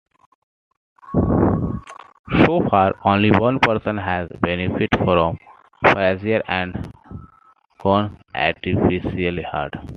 So 1.13 2.59
far, 2.71 2.95
only 3.05 3.29
one 3.29 3.59
person 3.59 3.99
has 3.99 4.27
benefited 4.41 4.89
from 4.97 5.37
Frazier 5.91 6.41
and 6.47 6.91
Cohn's 7.79 8.17
artificial 8.33 9.43
heart. 9.43 9.75